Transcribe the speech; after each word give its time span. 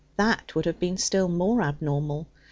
That 0.17 0.55
would 0.55 0.65
have 0.65 0.79
been 0.79 0.97
still 0.97 1.27
more 1.27 1.61
abnormal. 1.61 2.25